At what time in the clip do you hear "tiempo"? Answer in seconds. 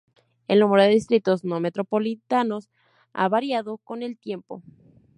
4.17-4.63